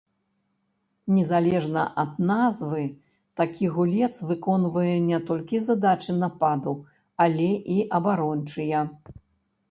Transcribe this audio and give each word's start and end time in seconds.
Незалежна 1.15 1.81
ад 2.03 2.13
назвы 2.29 2.85
такі 3.41 3.65
гулец 3.75 4.09
выконвае 4.29 4.93
не 5.09 5.19
толькі 5.27 5.61
задачы 5.67 6.15
нападу, 6.23 6.73
але 7.27 7.49
і 7.75 7.77
абарончыя. 7.99 8.81